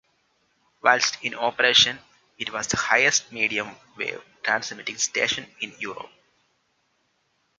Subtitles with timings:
[0.81, 1.99] Whilst in operation,
[2.39, 6.09] it was the highest medium wave transmitting station in Europe.